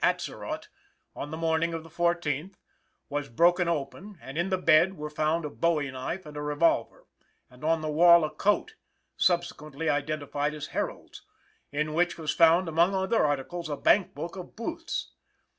Atzerodt 0.03 0.67
on 1.15 1.29
the 1.29 1.37
morning 1.37 1.75
of 1.75 1.83
the 1.83 1.89
fourteenth, 1.91 2.57
was 3.07 3.29
broken 3.29 3.67
open, 3.67 4.17
and 4.19 4.35
in 4.35 4.49
the 4.49 4.57
bed 4.57 4.97
were 4.97 5.11
found 5.11 5.45
a 5.45 5.49
bowie 5.51 5.91
knife 5.91 6.25
and 6.25 6.35
a 6.35 6.41
revolver, 6.41 7.05
and 7.51 7.63
on 7.63 7.81
the 7.81 7.87
wall 7.91 8.23
a 8.25 8.31
coat 8.31 8.73
(subsequently 9.15 9.91
identified 9.91 10.55
as 10.55 10.69
Herold's), 10.69 11.21
in 11.71 11.93
which 11.93 12.17
was 12.17 12.33
found, 12.33 12.67
among 12.67 12.95
other 12.95 13.23
articles, 13.23 13.69
a 13.69 13.77
bank 13.77 14.15
book 14.15 14.35
of 14.35 14.55
Booth's. 14.55 15.11